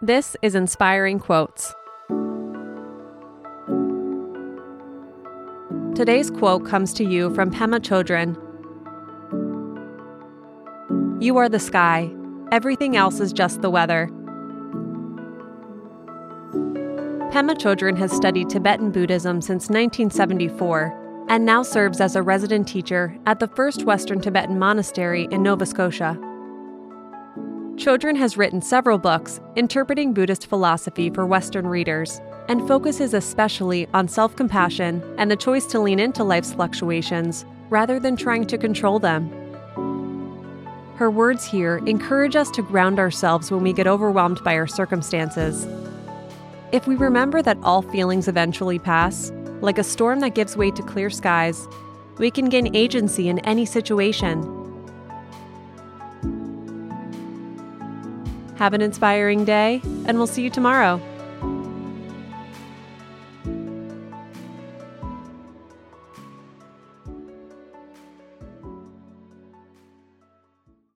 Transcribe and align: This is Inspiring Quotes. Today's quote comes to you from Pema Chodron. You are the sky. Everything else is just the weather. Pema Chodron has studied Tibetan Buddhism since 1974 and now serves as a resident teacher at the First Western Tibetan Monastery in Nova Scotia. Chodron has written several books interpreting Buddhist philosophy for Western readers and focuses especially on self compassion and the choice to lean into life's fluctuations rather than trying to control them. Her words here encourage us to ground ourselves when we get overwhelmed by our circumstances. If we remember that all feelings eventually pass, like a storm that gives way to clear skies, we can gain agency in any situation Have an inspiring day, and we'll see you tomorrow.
This 0.00 0.36
is 0.42 0.54
Inspiring 0.54 1.18
Quotes. 1.18 1.74
Today's 5.96 6.30
quote 6.30 6.64
comes 6.64 6.92
to 6.94 7.04
you 7.04 7.34
from 7.34 7.50
Pema 7.50 7.80
Chodron. 7.80 8.36
You 11.20 11.36
are 11.38 11.48
the 11.48 11.58
sky. 11.58 12.14
Everything 12.52 12.96
else 12.96 13.18
is 13.18 13.32
just 13.32 13.60
the 13.60 13.70
weather. 13.70 14.06
Pema 17.32 17.56
Chodron 17.58 17.98
has 17.98 18.12
studied 18.12 18.48
Tibetan 18.48 18.92
Buddhism 18.92 19.40
since 19.40 19.64
1974 19.64 21.26
and 21.28 21.44
now 21.44 21.64
serves 21.64 22.00
as 22.00 22.14
a 22.14 22.22
resident 22.22 22.68
teacher 22.68 23.18
at 23.26 23.40
the 23.40 23.48
First 23.48 23.82
Western 23.82 24.20
Tibetan 24.20 24.60
Monastery 24.60 25.26
in 25.32 25.42
Nova 25.42 25.66
Scotia. 25.66 26.16
Chodron 27.78 28.16
has 28.16 28.36
written 28.36 28.60
several 28.60 28.98
books 28.98 29.40
interpreting 29.54 30.12
Buddhist 30.12 30.48
philosophy 30.48 31.10
for 31.10 31.24
Western 31.24 31.64
readers 31.64 32.20
and 32.48 32.66
focuses 32.66 33.14
especially 33.14 33.86
on 33.94 34.08
self 34.08 34.34
compassion 34.34 35.00
and 35.16 35.30
the 35.30 35.36
choice 35.36 35.64
to 35.66 35.78
lean 35.78 36.00
into 36.00 36.24
life's 36.24 36.52
fluctuations 36.52 37.44
rather 37.70 38.00
than 38.00 38.16
trying 38.16 38.48
to 38.48 38.58
control 38.58 38.98
them. 38.98 39.30
Her 40.96 41.08
words 41.08 41.46
here 41.46 41.76
encourage 41.86 42.34
us 42.34 42.50
to 42.50 42.62
ground 42.62 42.98
ourselves 42.98 43.52
when 43.52 43.62
we 43.62 43.72
get 43.72 43.86
overwhelmed 43.86 44.42
by 44.42 44.56
our 44.56 44.66
circumstances. 44.66 45.64
If 46.72 46.88
we 46.88 46.96
remember 46.96 47.42
that 47.42 47.58
all 47.62 47.82
feelings 47.82 48.26
eventually 48.26 48.80
pass, 48.80 49.30
like 49.60 49.78
a 49.78 49.84
storm 49.84 50.18
that 50.20 50.34
gives 50.34 50.56
way 50.56 50.72
to 50.72 50.82
clear 50.82 51.10
skies, 51.10 51.68
we 52.18 52.32
can 52.32 52.48
gain 52.48 52.74
agency 52.74 53.28
in 53.28 53.38
any 53.40 53.64
situation 53.64 54.57
Have 58.58 58.74
an 58.74 58.80
inspiring 58.82 59.44
day, 59.44 59.80
and 60.06 60.18
we'll 60.18 60.26
see 60.26 60.42
you 60.42 60.50
tomorrow. 60.50 61.00